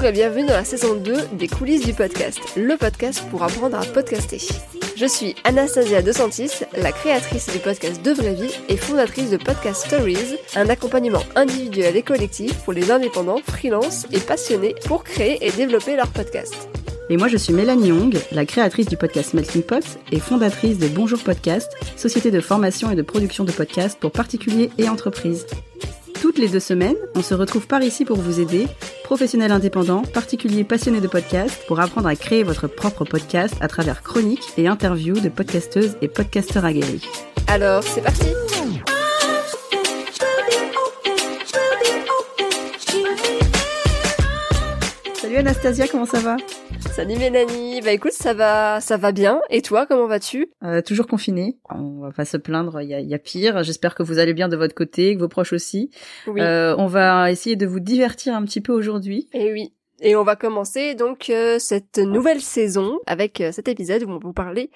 [0.00, 3.76] Bonjour et bienvenue dans la saison 2 des coulisses du podcast, le podcast pour apprendre
[3.76, 4.38] à podcaster.
[4.96, 9.36] Je suis Anastasia De Santis, la créatrice du podcast De Vraie Vie et fondatrice de
[9.36, 15.46] Podcast Stories, un accompagnement individuel et collectif pour les indépendants, freelance et passionnés pour créer
[15.46, 16.70] et développer leur podcast.
[17.10, 20.88] Et moi, je suis Mélanie Young, la créatrice du podcast Melting Pot et fondatrice de
[20.88, 25.46] Bonjour Podcast, société de formation et de production de podcasts pour particuliers et entreprises.
[26.22, 28.66] Toutes les deux semaines, on se retrouve par ici pour vous aider,
[29.10, 34.04] professionnels indépendants, particuliers passionnés de podcasts, pour apprendre à créer votre propre podcast à travers
[34.04, 37.02] chroniques et interviews de podcasteuses et podcasteurs aguerris.
[37.48, 38.26] Alors, c'est parti
[45.40, 46.36] Anastasia, comment ça va?
[46.92, 49.40] Salut Mélanie, bah écoute, ça va, ça va bien.
[49.48, 50.52] Et toi, comment vas-tu?
[50.62, 51.56] Euh, Toujours confiné.
[51.70, 53.62] On va pas se plaindre, il y a, y a, pire.
[53.62, 55.90] J'espère que vous allez bien de votre côté, que vos proches aussi.
[56.26, 56.42] Oui.
[56.42, 59.30] Euh, on va essayer de vous divertir un petit peu aujourd'hui.
[59.32, 59.72] Et oui.
[60.02, 64.18] Et on va commencer donc euh, cette nouvelle saison avec cet épisode où on va
[64.18, 64.70] vous parler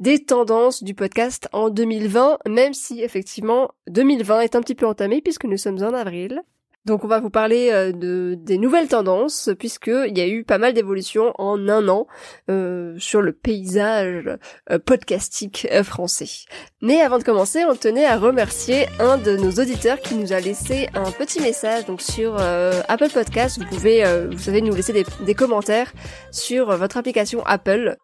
[0.00, 5.20] des tendances du podcast en 2020, même si effectivement 2020 est un petit peu entamé
[5.20, 6.40] puisque nous sommes en avril.
[6.86, 10.44] Donc on va vous parler euh, de des nouvelles tendances puisque il y a eu
[10.44, 12.06] pas mal d'évolutions en un an
[12.48, 14.30] euh, sur le paysage
[14.70, 16.46] euh, podcastique français.
[16.82, 20.38] Mais avant de commencer, on tenait à remercier un de nos auditeurs qui nous a
[20.38, 23.58] laissé un petit message donc sur Apple Podcast.
[23.58, 25.92] Vous pouvez, vous savez, nous laisser des commentaires
[26.30, 27.96] sur votre application Apple.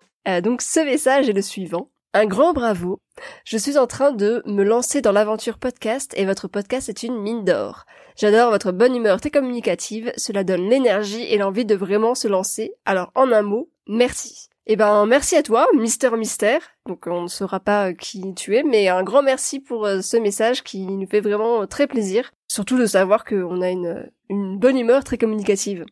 [0.43, 1.92] donc ce message est le suivant.
[2.15, 3.01] Un grand bravo.
[3.43, 7.19] Je suis en train de me lancer dans l'aventure podcast et votre podcast est une
[7.19, 7.87] mine d'or.
[8.17, 12.75] J'adore votre bonne humeur très communicative, cela donne l'énergie et l'envie de vraiment se lancer.
[12.85, 14.51] Alors en un mot, merci.
[14.67, 16.61] Eh ben merci à toi, Mister Mystère.
[16.87, 20.19] Donc on ne saura pas qui tu es, mais un grand merci pour euh, ce
[20.19, 22.31] message qui nous fait vraiment très plaisir.
[22.47, 25.87] Surtout de savoir qu'on a une bonne humeur très communicative.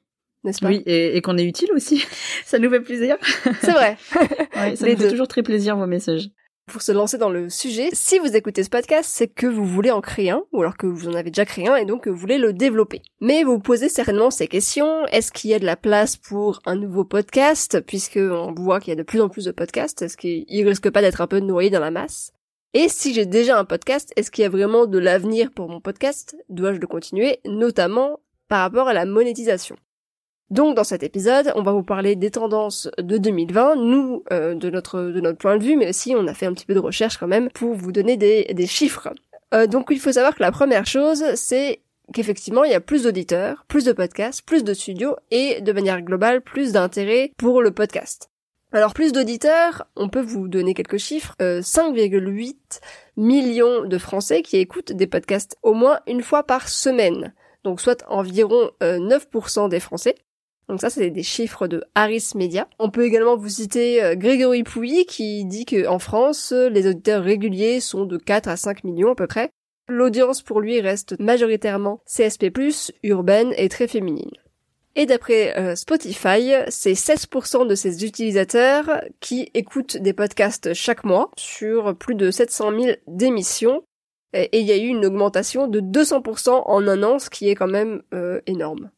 [0.44, 2.04] N'est-ce pas Oui, et, et qu'on est utile aussi.
[2.44, 3.16] ça nous fait plaisir.
[3.60, 3.96] C'est vrai.
[4.56, 6.30] ouais, ça nous fait toujours très plaisir vos messages
[6.70, 9.90] pour se lancer dans le sujet, si vous écoutez ce podcast, c'est que vous voulez
[9.90, 12.10] en créer un, ou alors que vous en avez déjà créé un et donc que
[12.10, 13.02] vous voulez le développer.
[13.20, 15.04] Mais vous vous posez certainement ces questions.
[15.06, 18.90] Est-ce qu'il y a de la place pour un nouveau podcast, puisque on voit qu'il
[18.90, 21.40] y a de plus en plus de podcasts, est-ce qu'il risque pas d'être un peu
[21.40, 22.32] noyé dans la masse?
[22.72, 25.80] Et si j'ai déjà un podcast, est-ce qu'il y a vraiment de l'avenir pour mon
[25.80, 26.36] podcast?
[26.48, 27.40] Dois-je le continuer?
[27.44, 29.76] Notamment par rapport à la monétisation.
[30.50, 34.68] Donc dans cet épisode, on va vous parler des tendances de 2020, nous euh, de
[34.68, 36.80] notre de notre point de vue, mais aussi on a fait un petit peu de
[36.80, 39.10] recherche quand même pour vous donner des, des chiffres.
[39.54, 43.04] Euh, donc il faut savoir que la première chose, c'est qu'effectivement il y a plus
[43.04, 47.70] d'auditeurs, plus de podcasts, plus de studios et de manière globale plus d'intérêt pour le
[47.70, 48.28] podcast.
[48.72, 51.36] Alors plus d'auditeurs, on peut vous donner quelques chiffres.
[51.40, 52.80] Euh, 5,8
[53.16, 57.34] millions de Français qui écoutent des podcasts au moins une fois par semaine.
[57.62, 60.14] Donc soit environ 9% des Français.
[60.70, 62.68] Donc ça, c'est des chiffres de Harris Media.
[62.78, 67.80] On peut également vous citer euh, Grégory Pouilly qui dit qu'en France, les auditeurs réguliers
[67.80, 69.50] sont de 4 à 5 millions à peu près.
[69.88, 72.52] L'audience pour lui reste majoritairement CSP+,
[73.02, 74.30] urbaine et très féminine.
[74.94, 81.32] Et d'après euh, Spotify, c'est 16% de ses utilisateurs qui écoutent des podcasts chaque mois
[81.36, 83.82] sur plus de 700 000 d'émissions.
[84.34, 87.56] Et il y a eu une augmentation de 200% en un an, ce qui est
[87.56, 88.92] quand même euh, énorme.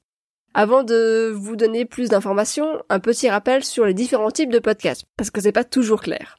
[0.55, 5.05] Avant de vous donner plus d'informations, un petit rappel sur les différents types de podcasts,
[5.17, 6.37] parce que c'est pas toujours clair.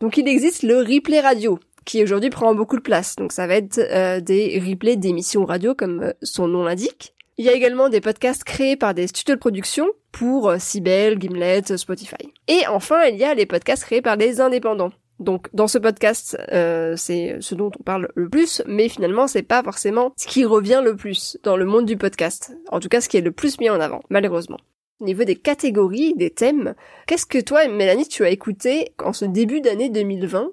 [0.00, 3.16] Donc il existe le replay radio, qui aujourd'hui prend beaucoup de place.
[3.16, 7.14] Donc ça va être euh, des replays d'émissions radio, comme euh, son nom l'indique.
[7.36, 11.18] Il y a également des podcasts créés par des studios de production pour euh, Sibel,
[11.18, 12.32] Gimlet, Spotify.
[12.46, 14.92] Et enfin, il y a les podcasts créés par des indépendants.
[15.20, 19.42] Donc dans ce podcast, euh, c'est ce dont on parle le plus, mais finalement c'est
[19.42, 22.56] pas forcément ce qui revient le plus dans le monde du podcast.
[22.70, 24.58] En tout cas, ce qui est le plus mis en avant, malheureusement.
[25.00, 26.74] Au niveau des catégories, des thèmes,
[27.06, 30.50] qu'est-ce que toi, Mélanie, tu as écouté en ce début d'année 2020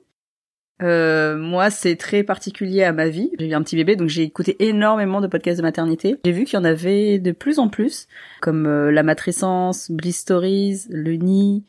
[0.81, 3.31] euh, moi, c'est très particulier à ma vie.
[3.40, 6.16] J'ai eu un petit bébé, donc j'ai écouté énormément de podcasts de maternité.
[6.25, 8.07] J'ai vu qu'il y en avait de plus en plus,
[8.42, 11.64] comme euh, la matrescence, Bliss Stories, le nid,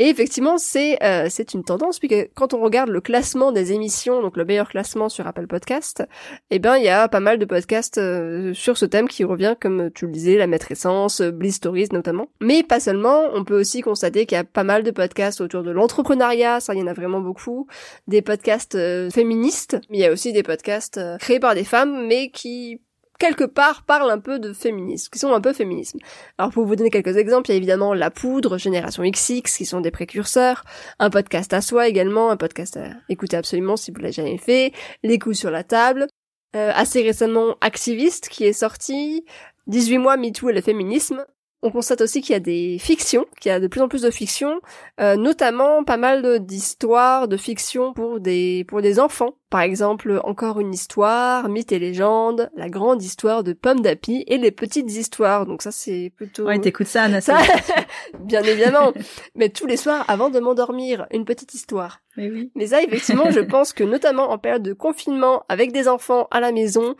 [0.00, 4.22] et effectivement, c'est euh, c'est une tendance puisque quand on regarde le classement des émissions,
[4.22, 6.02] donc le meilleur classement sur Apple Podcast,
[6.50, 9.56] eh ben il y a pas mal de podcasts euh, sur ce thème qui revient
[9.60, 12.28] comme tu le disais, la maîtressance, Bliss Stories notamment.
[12.40, 15.62] Mais pas seulement, on peut aussi constater qu'il y a pas mal de podcasts autour
[15.62, 17.66] de l'entrepreneuriat, ça il y en a vraiment beaucoup,
[18.08, 22.06] des podcasts euh, féministes, mais il y a aussi des podcasts créés par des femmes
[22.06, 22.80] mais qui
[23.20, 25.98] quelque part parlent un peu de féminisme, qui sont un peu féminisme.
[26.38, 29.64] Alors pour vous donner quelques exemples, il y a évidemment La Poudre, Génération XX, qui
[29.64, 30.64] sont des précurseurs,
[30.98, 34.72] un podcast à soi également, un podcast à écouter absolument si vous l'avez jamais fait,
[35.04, 36.08] Les coups sur la table,
[36.56, 39.24] euh, assez récemment Activiste qui est sorti,
[39.66, 41.24] 18 mois MeToo et le féminisme,
[41.62, 44.02] On constate aussi qu'il y a des fictions, qu'il y a de plus en plus
[44.02, 44.60] de fictions,
[44.98, 49.34] euh, notamment pas mal d'histoires, de, fictions pour des pour des enfants.
[49.50, 54.38] Par exemple, encore une histoire, mythes et légendes, la grande histoire de Pomme d'Api et
[54.38, 55.44] les petites histoires.
[55.44, 56.44] Donc ça c'est plutôt.
[56.44, 57.20] Ouais, t'écoutes ça, Anna.
[57.20, 57.36] Ça,
[58.20, 58.92] bien évidemment.
[59.34, 62.00] Mais tous les soirs, avant de m'endormir, une petite histoire.
[62.16, 62.50] Mais oui.
[62.54, 66.40] Mais ça, effectivement, je pense que notamment en période de confinement, avec des enfants à
[66.40, 66.96] la maison,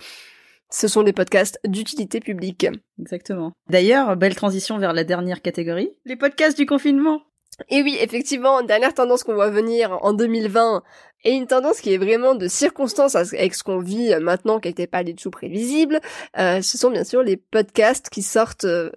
[0.70, 2.66] ce sont des podcasts d'utilité publique.
[3.00, 3.52] Exactement.
[3.68, 7.22] D'ailleurs, belle transition vers la dernière catégorie, les podcasts du confinement.
[7.68, 10.82] Et oui, effectivement, dernière tendance qu'on voit venir en 2020,
[11.24, 14.86] et une tendance qui est vraiment de circonstance avec ce qu'on vit maintenant, qui n'était
[14.86, 16.00] pas du tout prévisible,
[16.38, 18.90] euh, ce sont bien sûr les podcasts qui sortent euh,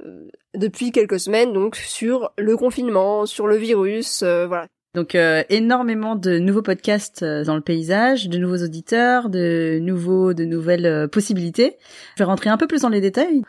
[0.56, 4.68] depuis quelques semaines, donc sur le confinement, sur le virus, euh, voilà.
[4.94, 10.34] Donc euh, énormément de nouveaux podcasts euh, dans le paysage, de nouveaux auditeurs, de nouveaux,
[10.34, 11.78] de nouvelles euh, possibilités.
[12.16, 13.42] Je vais rentrer un peu plus dans les détails.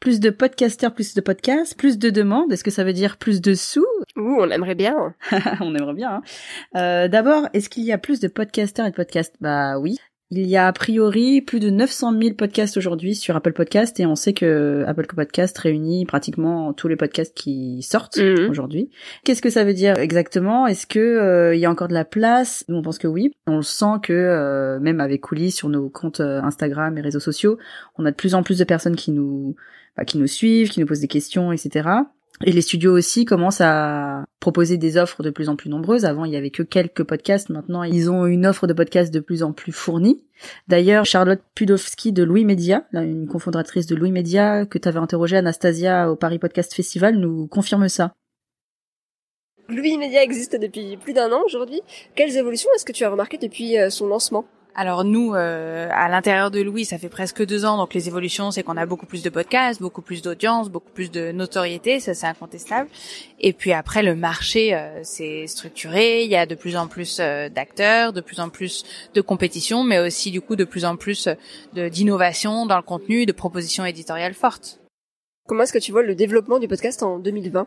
[0.00, 2.52] Plus de podcasters, plus de podcasts, plus de demandes.
[2.52, 3.86] Est-ce que ça veut dire plus de sous?
[4.16, 5.14] Ouh, on aimerait bien.
[5.60, 6.22] on aimerait bien.
[6.74, 7.08] Hein.
[7.08, 9.36] D'abord, est-ce qu'il y a plus de podcasters et de podcasts?
[9.40, 9.98] Bah oui.
[10.32, 14.06] Il y a a priori plus de 900 000 podcasts aujourd'hui sur Apple Podcast et
[14.06, 18.50] on sait que Apple Podcast réunit pratiquement tous les podcasts qui sortent Mhm.
[18.50, 18.90] aujourd'hui.
[19.22, 20.66] Qu'est-ce que ça veut dire exactement?
[20.66, 22.64] Est-ce que euh, il y a encore de la place?
[22.68, 23.30] Nous on pense que oui.
[23.46, 27.20] On le sent que euh, même avec Coulis sur nos comptes euh, Instagram et réseaux
[27.20, 27.56] sociaux,
[27.96, 29.54] on a de plus en plus de personnes qui nous
[29.96, 31.88] bah, qui nous suivent, qui nous posent des questions, etc.
[32.44, 36.04] Et les studios aussi commencent à proposer des offres de plus en plus nombreuses.
[36.04, 37.48] Avant, il y avait que quelques podcasts.
[37.48, 40.22] Maintenant, ils ont une offre de podcasts de plus en plus fournie.
[40.68, 45.36] D'ailleurs, Charlotte Pudowski de Louis Media, une cofondatrice de Louis Media que tu avais interrogé
[45.36, 48.12] Anastasia au Paris Podcast Festival, nous confirme ça.
[49.68, 51.80] Louis Media existe depuis plus d'un an aujourd'hui.
[52.14, 54.44] Quelles évolutions est-ce que tu as remarquées depuis euh, son lancement?
[54.78, 58.50] Alors nous, euh, à l'intérieur de Louis, ça fait presque deux ans, donc les évolutions,
[58.50, 62.12] c'est qu'on a beaucoup plus de podcasts, beaucoup plus d'audience, beaucoup plus de notoriété, ça
[62.12, 62.90] c'est incontestable.
[63.40, 67.20] Et puis après, le marché euh, s'est structuré, il y a de plus en plus
[67.20, 68.84] euh, d'acteurs, de plus en plus
[69.14, 71.26] de compétition, mais aussi du coup de plus en plus
[71.72, 74.78] d'innovation dans le contenu, de propositions éditoriales fortes.
[75.48, 77.66] Comment est-ce que tu vois le développement du podcast en 2020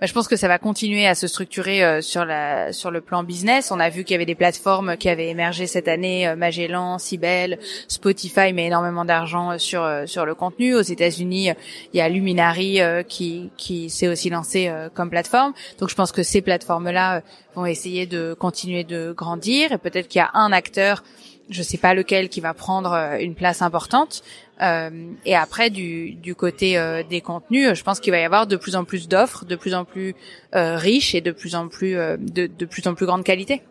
[0.00, 3.00] Bah, je pense que ça va continuer à se structurer euh, sur la sur le
[3.00, 3.70] plan business.
[3.70, 6.98] On a vu qu'il y avait des plateformes qui avaient émergé cette année, euh, Magellan,
[6.98, 10.74] Sibel, Spotify met énormément d'argent euh, sur euh, sur le contenu.
[10.74, 11.50] Aux États-Unis,
[11.92, 15.52] il y a Luminary qui qui s'est aussi lancé comme plateforme.
[15.78, 17.22] Donc je pense que ces plateformes-là
[17.54, 21.02] vont essayer de continuer de grandir et peut-être qu'il y a un acteur
[21.50, 24.22] je sais pas lequel qui va prendre euh, une place importante.
[24.60, 24.90] Euh,
[25.24, 28.56] et après, du, du côté euh, des contenus, je pense qu'il va y avoir de
[28.56, 30.14] plus en plus d'offres, de plus en plus
[30.54, 33.62] euh, riches et de plus en plus euh, de, de plus en plus grande qualité.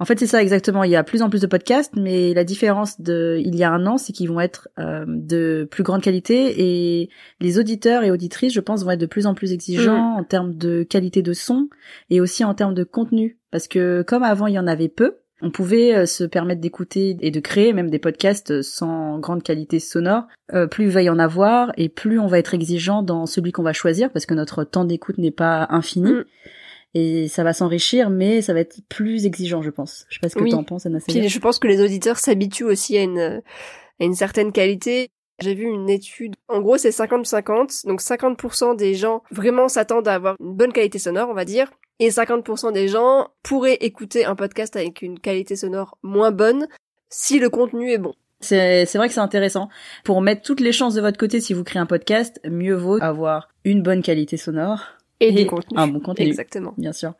[0.00, 0.82] En fait, c'est ça exactement.
[0.82, 3.70] Il y a plus en plus de podcasts, mais la différence de il y a
[3.70, 6.52] un an, c'est qu'ils vont être euh, de plus grande qualité
[7.00, 7.10] et
[7.40, 10.56] les auditeurs et auditrices, je pense, vont être de plus en plus exigeants en termes
[10.56, 11.68] de qualité de son
[12.10, 13.38] et aussi en termes de contenu.
[13.52, 17.16] Parce que comme avant, il y en avait peu, on pouvait euh, se permettre d'écouter
[17.20, 20.24] et de créer même des podcasts sans grande qualité sonore.
[20.54, 23.52] Euh, plus il va y en avoir et plus on va être exigeant dans celui
[23.52, 26.12] qu'on va choisir parce que notre temps d'écoute n'est pas infini.
[26.12, 26.24] Mm.
[26.94, 30.06] Et ça va s'enrichir, mais ça va être plus exigeant, je pense.
[30.08, 30.50] Je sais pas ce que Oui.
[30.50, 31.20] t'en penses, Anastasia.
[31.20, 33.42] Puis je pense que les auditeurs s'habituent aussi à une,
[34.00, 35.10] à une certaine qualité.
[35.40, 40.14] J'ai vu une étude, en gros c'est 50-50, donc 50% des gens vraiment s'attendent à
[40.14, 44.36] avoir une bonne qualité sonore, on va dire, et 50% des gens pourraient écouter un
[44.36, 46.68] podcast avec une qualité sonore moins bonne
[47.10, 48.14] si le contenu est bon.
[48.40, 49.68] C'est vrai que c'est intéressant.
[50.04, 53.02] Pour mettre toutes les chances de votre côté, si vous créez un podcast, mieux vaut
[53.02, 55.78] avoir une bonne qualité sonore Et, du contenu.
[55.78, 56.26] un bon contenu.
[56.26, 56.74] Exactement.
[56.76, 57.14] bien sûr.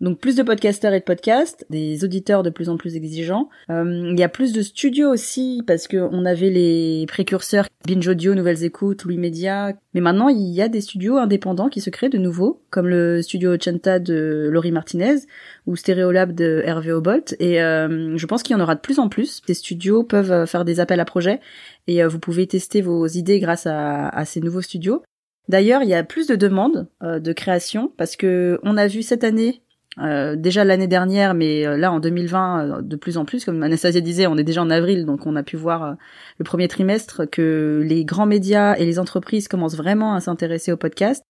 [0.00, 3.48] Donc plus de podcasteurs et de podcasts, des auditeurs de plus en plus exigeants.
[3.70, 8.06] Euh, il y a plus de studios aussi parce que on avait les précurseurs Binge
[8.06, 11.88] Audio, Nouvelles Écoutes, Louis Media, mais maintenant il y a des studios indépendants qui se
[11.88, 15.20] créent de nouveau, comme le studio Ochenta de Laurie Martinez
[15.66, 17.34] ou Stereolab de Hervé Obolt.
[17.38, 19.40] Et euh, je pense qu'il y en aura de plus en plus.
[19.46, 21.40] Des studios peuvent euh, faire des appels à projets
[21.86, 25.02] et euh, vous pouvez tester vos idées grâce à, à ces nouveaux studios.
[25.48, 29.02] D'ailleurs, il y a plus de demandes euh, de création parce que on a vu
[29.02, 29.62] cette année
[29.98, 33.62] euh, déjà l'année dernière, mais euh, là en 2020 euh, de plus en plus, comme
[33.62, 35.96] Anastasia disait, on est déjà en avril, donc on a pu voir
[36.38, 40.76] le premier trimestre que les grands médias et les entreprises commencent vraiment à s'intéresser au
[40.76, 41.24] podcast.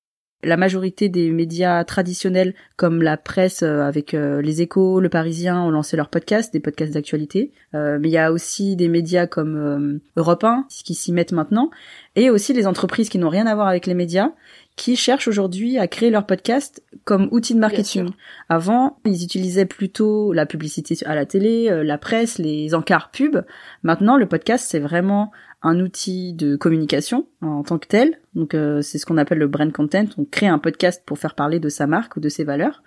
[0.47, 5.97] La majorité des médias traditionnels comme la presse avec les Échos, Le Parisien ont lancé
[5.97, 7.51] leurs podcasts, des podcasts d'actualité.
[7.73, 11.71] mais il y a aussi des médias comme Europe 1 qui s'y mettent maintenant,
[12.15, 14.31] et aussi les entreprises qui n'ont rien à voir avec les médias
[14.77, 18.11] qui cherchent aujourd'hui à créer leur podcast comme outil de marketing.
[18.51, 23.39] Avant, ils utilisaient plutôt la publicité à la télé, euh, la presse, les encarts pub.
[23.83, 28.21] Maintenant, le podcast, c'est vraiment un outil de communication en tant que tel.
[28.35, 30.05] Donc, euh, c'est ce qu'on appelle le brand content.
[30.19, 32.83] On crée un podcast pour faire parler de sa marque ou de ses valeurs.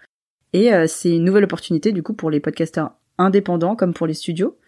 [0.53, 4.13] Et euh, c'est une nouvelle opportunité, du coup, pour les podcasteurs indépendants comme pour les
[4.13, 4.58] studios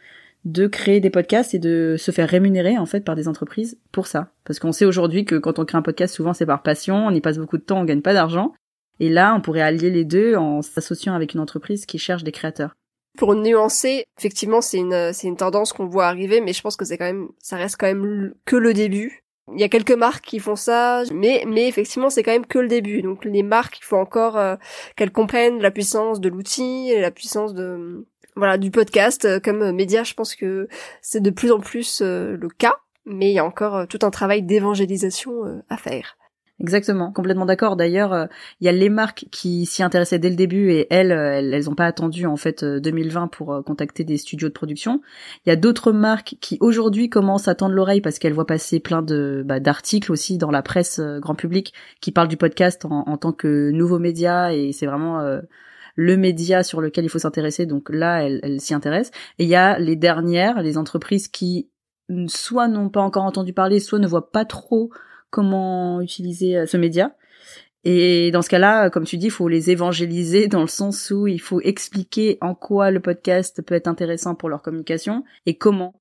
[0.46, 4.08] de créer des podcasts et de se faire rémunérer en fait par des entreprises pour
[4.08, 4.32] ça.
[4.44, 7.12] Parce qu'on sait aujourd'hui que quand on crée un podcast, souvent c'est par passion, on
[7.12, 8.54] y passe beaucoup de temps, on gagne pas d'argent.
[9.00, 12.32] Et là, on pourrait allier les deux en s'associant avec une entreprise qui cherche des
[12.32, 12.76] créateurs.
[13.18, 16.86] Pour nuancer, effectivement, c'est une c'est une tendance qu'on voit arriver, mais je pense que
[16.86, 19.24] c'est quand même ça reste quand même que le début.
[19.54, 22.60] Il y a quelques marques qui font ça, mais mais effectivement c'est quand même que
[22.60, 23.02] le début.
[23.02, 24.56] Donc les marques, il faut encore euh,
[24.96, 30.04] qu'elles comprennent la puissance de l'outil, la puissance de voilà du podcast euh, comme média.
[30.04, 30.68] Je pense que
[31.02, 34.00] c'est de plus en plus euh, le cas, mais il y a encore euh, tout
[34.04, 36.18] un travail d'évangélisation à faire.
[36.60, 37.76] Exactement, complètement d'accord.
[37.76, 38.28] D'ailleurs,
[38.60, 41.74] il y a les marques qui s'y intéressaient dès le début et elles, elles, ont
[41.74, 45.02] pas attendu en fait 2020 pour contacter des studios de production.
[45.44, 48.80] Il y a d'autres marques qui aujourd'hui commencent à tendre l'oreille parce qu'elles voient passer
[48.80, 53.06] plein de bah, d'articles aussi dans la presse grand public qui parlent du podcast en,
[53.08, 55.42] en tant que nouveau média et c'est vraiment
[55.96, 57.66] le média sur lequel il faut s'intéresser.
[57.66, 59.12] Donc là, elle, s'y intéresse.
[59.40, 61.70] Et il y a les dernières, les entreprises qui
[62.28, 64.90] soit n'ont pas encore entendu parler, soit ne voient pas trop
[65.30, 67.16] comment utiliser euh, ce média.
[67.84, 71.26] Et dans ce cas-là, comme tu dis, il faut les évangéliser dans le sens où
[71.26, 76.01] il faut expliquer en quoi le podcast peut être intéressant pour leur communication et comment.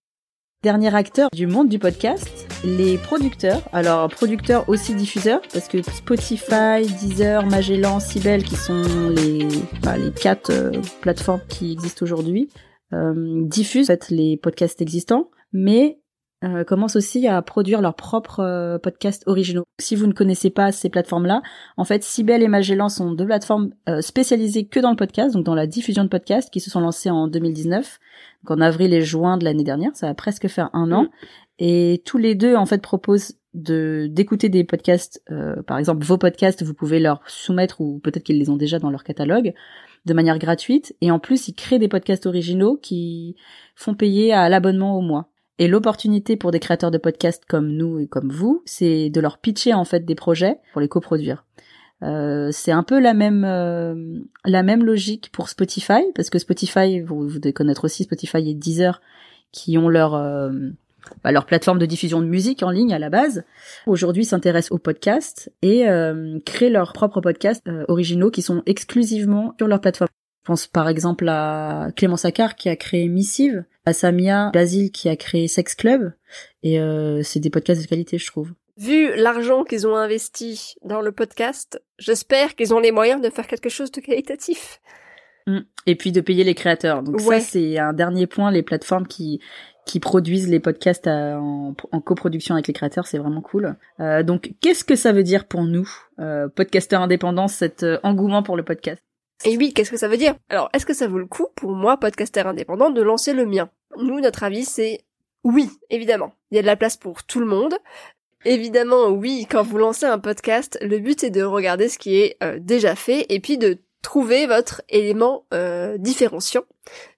[0.63, 3.63] Dernier acteur du monde du podcast, les producteurs.
[3.73, 9.49] Alors producteurs aussi diffuseurs parce que Spotify, Deezer, Magellan, Sibel qui sont les
[9.97, 12.51] les quatre euh, plateformes qui existent aujourd'hui
[12.93, 15.99] euh, diffusent en fait les podcasts existants, mais
[16.45, 19.65] euh, commencent aussi à produire leurs propres euh, podcasts originaux.
[19.79, 21.43] Si vous ne connaissez pas ces plateformes-là,
[21.77, 23.71] en fait, Sibel et Magellan sont deux plateformes
[24.01, 27.11] spécialisées que dans le podcast, donc dans la diffusion de podcasts, qui se sont lancées
[27.11, 27.99] en 2019
[28.43, 31.05] donc en avril et juin de l'année dernière, ça va presque faire un an.
[31.05, 31.09] Mm.
[31.59, 36.17] Et tous les deux en fait proposent de d'écouter des podcasts, euh, par exemple vos
[36.17, 39.53] podcasts, vous pouvez leur soumettre ou peut-être qu'ils les ont déjà dans leur catalogue
[40.07, 40.95] de manière gratuite.
[41.01, 43.37] Et en plus, ils créent des podcasts originaux qui
[43.75, 45.30] font payer à l'abonnement au mois.
[45.61, 49.37] Et l'opportunité pour des créateurs de podcasts comme nous et comme vous, c'est de leur
[49.37, 51.45] pitcher en fait des projets pour les coproduire.
[52.03, 57.01] Euh, c'est un peu la même euh, la même logique pour Spotify parce que Spotify
[57.01, 59.03] vous, vous devez connaître aussi Spotify et Deezer
[59.53, 60.51] qui ont leur euh,
[61.23, 63.45] bah, leur plateforme de diffusion de musique en ligne à la base.
[63.87, 65.85] Aujourd'hui, s'intéressent aux podcasts et
[66.47, 70.09] créent leurs propres podcasts originaux qui sont exclusivement sur leur plateforme.
[70.43, 75.09] Je pense par exemple à Clément Saccard qui a créé Missive, à Samia Basile qui
[75.09, 76.13] a créé Sex Club
[76.63, 76.79] et
[77.23, 78.53] c'est des podcasts de qualité, je trouve.
[78.79, 83.47] Vu l'argent qu'ils ont investi dans le podcast, j'espère qu'ils ont les moyens de faire
[83.47, 84.81] quelque chose de qualitatif.
[85.47, 85.61] Mm.
[85.87, 87.03] Et puis de payer les créateurs.
[87.03, 88.51] Donc ça, c'est un dernier point.
[88.51, 89.41] Les plateformes qui
[89.87, 93.77] qui produisent les podcasts en, coproduction avec les créateurs, c'est vraiment cool.
[93.99, 98.43] Euh, donc, qu'est-ce que ça veut dire pour nous, euh, podcasteurs indépendants, cet euh, engouement
[98.45, 99.03] pour le podcast?
[99.45, 100.35] Et oui, qu'est-ce que ça veut dire?
[100.51, 103.71] Alors, est-ce que ça vaut le coup pour moi, podcasteur indépendant, de lancer le mien?
[103.99, 105.01] Nous, notre avis, c'est
[105.45, 106.33] oui, évidemment.
[106.51, 107.75] Il y a de la place pour tout le monde.
[108.45, 112.37] Évidemment, oui, quand vous lancez un podcast, le but est de regarder ce qui est
[112.43, 116.63] euh, déjà fait et puis de trouver votre élément euh, différenciant.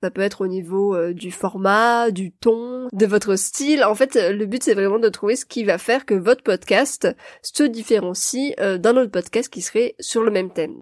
[0.02, 3.84] Ça peut être au niveau euh, du format, du ton, de votre style.
[3.84, 7.08] En fait, le but c'est vraiment de trouver ce qui va faire que votre podcast
[7.42, 10.80] se différencie d'un autre podcast qui serait sur le même thème.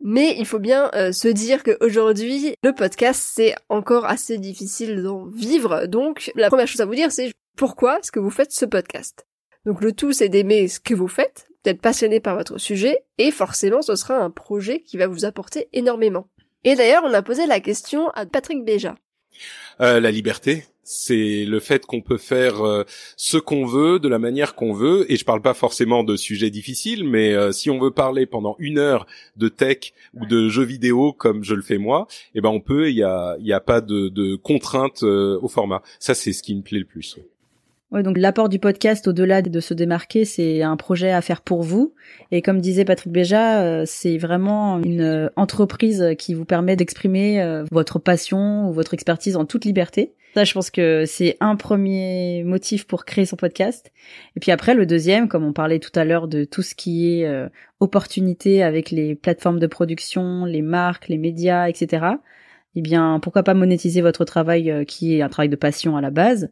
[0.00, 5.86] Mais il faut bien se dire qu'aujourd'hui, le podcast, c'est encore assez difficile d'en vivre.
[5.86, 9.26] Donc, la première chose à vous dire, c'est pourquoi est-ce que vous faites ce podcast?
[9.66, 13.30] Donc le tout, c'est d'aimer ce que vous faites, d'être passionné par votre sujet, et
[13.30, 16.28] forcément, ce sera un projet qui va vous apporter énormément.
[16.64, 18.94] Et d'ailleurs, on a posé la question à Patrick Béja.
[19.80, 22.84] Euh, la liberté, c'est le fait qu'on peut faire euh,
[23.16, 25.10] ce qu'on veut de la manière qu'on veut.
[25.12, 28.56] Et je parle pas forcément de sujets difficiles mais euh, si on veut parler pendant
[28.58, 32.48] une heure de tech ou de jeux vidéo comme je le fais moi eh ben
[32.48, 32.88] on peut.
[32.88, 35.82] Il y a il y a pas de, de contraintes au format.
[35.98, 37.18] Ça c'est ce qui me plaît le plus
[37.90, 41.62] Ouais, donc l'apport du podcast au-delà de se démarquer, c'est un projet à faire pour
[41.62, 41.94] vous.
[42.30, 47.40] Et comme disait Patrick Béja, euh, c'est vraiment une euh, entreprise qui vous permet d'exprimer
[47.40, 50.12] euh, votre passion ou votre expertise en toute liberté.
[50.44, 53.92] Je pense que c'est un premier motif pour créer son podcast.
[54.36, 57.20] Et puis après, le deuxième, comme on parlait tout à l'heure de tout ce qui
[57.20, 57.48] est euh,
[57.80, 62.06] opportunité avec les plateformes de production, les marques, les médias, etc.
[62.74, 66.00] Eh bien, pourquoi pas monétiser votre travail euh, qui est un travail de passion à
[66.00, 66.50] la base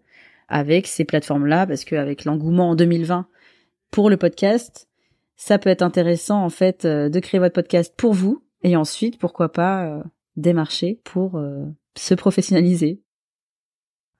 [0.49, 3.27] avec ces plateformes-là, parce qu'avec l'engouement en 2020
[3.91, 4.89] pour le podcast,
[5.37, 9.19] ça peut être intéressant en fait euh, de créer votre podcast pour vous et ensuite,
[9.19, 10.03] pourquoi pas
[10.37, 11.41] démarcher pour
[11.97, 13.01] se professionnaliser.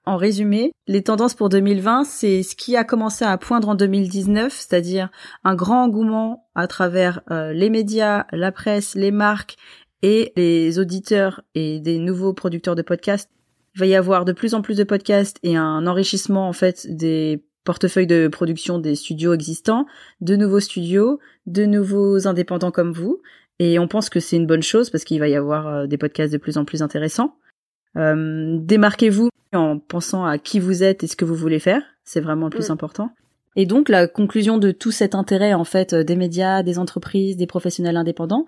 [0.07, 4.53] En résumé, les tendances pour 2020, c'est ce qui a commencé à poindre en 2019,
[4.53, 5.09] c'est-à-dire
[5.43, 9.57] un grand engouement à travers euh, les médias, la presse, les marques
[10.03, 13.29] et les auditeurs et des nouveaux producteurs de podcasts.
[13.75, 16.87] Il va y avoir de plus en plus de podcasts et un enrichissement en fait
[16.89, 19.87] des portefeuilles de production des studios existants,
[20.21, 23.21] de nouveaux studios, de nouveaux indépendants comme vous.
[23.59, 25.97] Et on pense que c'est une bonne chose parce qu'il va y avoir euh, des
[25.97, 27.35] podcasts de plus en plus intéressants.
[27.97, 31.81] Euh, démarquez-vous en pensant à qui vous êtes et ce que vous voulez faire.
[32.03, 33.11] C'est vraiment le plus important.
[33.57, 37.37] Et donc la conclusion de tout cet intérêt en fait euh, des médias, des entreprises,
[37.37, 38.45] des professionnels indépendants,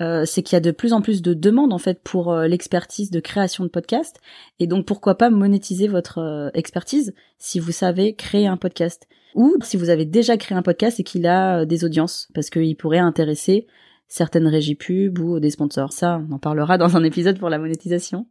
[0.00, 2.48] euh, c'est qu'il y a de plus en plus de demandes en fait pour euh,
[2.48, 4.20] l'expertise de création de podcast.
[4.58, 9.76] Et donc pourquoi pas monétiser votre expertise si vous savez créer un podcast ou si
[9.76, 13.68] vous avez déjà créé un podcast et qu'il a des audiences parce qu'il pourrait intéresser
[14.08, 15.92] certaines régies pub ou des sponsors.
[15.92, 18.26] Ça, on en parlera dans un épisode pour la monétisation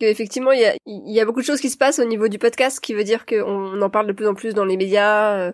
[0.00, 2.38] effectivement il y a, y a beaucoup de choses qui se passent au niveau du
[2.38, 5.36] podcast, ce qui veut dire qu'on en parle de plus en plus dans les médias
[5.36, 5.52] euh,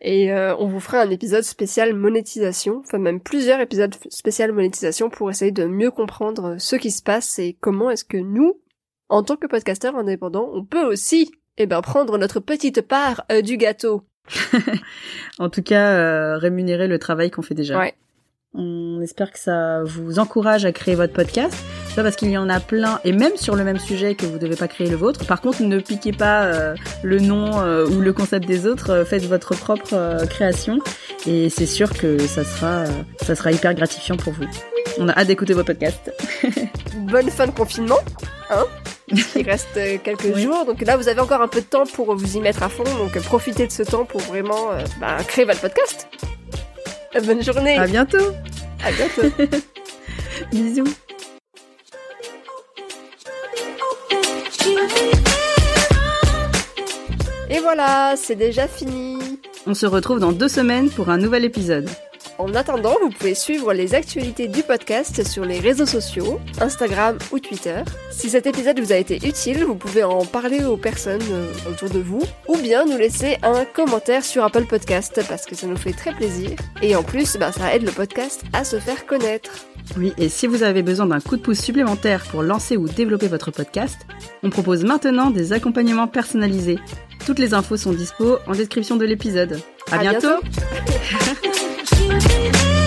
[0.00, 5.08] et euh, on vous fera un épisode spécial monétisation, enfin même plusieurs épisodes spécial monétisation
[5.08, 8.60] pour essayer de mieux comprendre ce qui se passe et comment est-ce que nous,
[9.08, 13.40] en tant que podcasteurs indépendants, on peut aussi eh ben prendre notre petite part euh,
[13.40, 14.02] du gâteau.
[15.38, 17.78] en tout cas, rémunérer le travail qu'on fait déjà.
[17.78, 17.94] Ouais.
[18.52, 21.54] On espère que ça vous encourage à créer votre podcast.
[21.96, 24.34] Pas parce qu'il y en a plein, et même sur le même sujet, que vous
[24.34, 25.24] ne devez pas créer le vôtre.
[25.24, 28.90] Par contre, ne piquez pas euh, le nom euh, ou le concept des autres.
[28.90, 30.78] Euh, faites votre propre création,
[31.26, 32.84] et c'est sûr que ça sera,
[33.22, 34.44] ça sera hyper gratifiant pour vous.
[34.98, 36.12] On a hâte d'écouter vos podcasts.
[37.10, 38.00] Bonne fin de confinement,
[38.50, 38.66] hein
[39.34, 40.66] il reste quelques jours.
[40.66, 42.84] Donc là, vous avez encore un peu de temps pour vous y mettre à fond.
[42.98, 46.08] Donc profitez de ce temps pour vraiment bah, créer votre podcast.
[47.24, 47.78] Bonne journée.
[47.78, 48.34] À bientôt.
[48.84, 49.32] À bientôt.
[50.52, 50.84] Bisous.
[57.66, 59.18] Voilà, c'est déjà fini.
[59.66, 61.90] On se retrouve dans deux semaines pour un nouvel épisode.
[62.38, 67.40] En attendant, vous pouvez suivre les actualités du podcast sur les réseaux sociaux, Instagram ou
[67.40, 67.82] Twitter.
[68.12, 71.90] Si cet épisode vous a été utile, vous pouvez en parler aux personnes euh, autour
[71.90, 75.76] de vous, ou bien nous laisser un commentaire sur Apple Podcast parce que ça nous
[75.76, 76.50] fait très plaisir.
[76.82, 79.50] Et en plus, bah, ça aide le podcast à se faire connaître.
[79.98, 83.26] Oui, et si vous avez besoin d'un coup de pouce supplémentaire pour lancer ou développer
[83.26, 84.06] votre podcast,
[84.44, 86.78] on propose maintenant des accompagnements personnalisés.
[87.26, 89.60] Toutes les infos sont dispo en description de l'épisode.
[89.90, 90.28] À, bientôt.